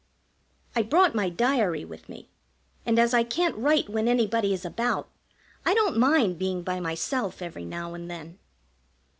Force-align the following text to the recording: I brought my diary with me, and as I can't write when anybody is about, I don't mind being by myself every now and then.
I 0.75 0.81
brought 0.81 1.13
my 1.13 1.29
diary 1.29 1.85
with 1.85 2.09
me, 2.09 2.27
and 2.87 2.97
as 2.97 3.13
I 3.13 3.21
can't 3.21 3.55
write 3.55 3.87
when 3.87 4.07
anybody 4.07 4.51
is 4.51 4.65
about, 4.65 5.07
I 5.63 5.75
don't 5.75 5.95
mind 5.95 6.39
being 6.39 6.63
by 6.63 6.79
myself 6.79 7.39
every 7.39 7.65
now 7.65 7.93
and 7.93 8.09
then. 8.09 8.39